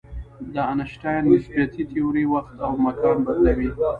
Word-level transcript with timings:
د 0.53 0.55
آینشټاین 0.71 1.23
نسبیتي 1.31 1.83
تیوري 1.91 2.25
وخت 2.33 2.55
او 2.65 2.71
مکان 2.85 3.17
بدلوي. 3.25 3.69